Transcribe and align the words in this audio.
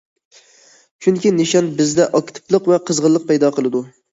چۈنكى، 1.07 1.33
نىشان 1.35 1.69
بىزدە 1.81 2.07
ئاكتىپلىق 2.21 2.73
ۋە 2.73 2.81
قىزغىنلىق 2.91 3.31
پەيدا 3.33 3.53
قىلىدۇ. 3.61 3.85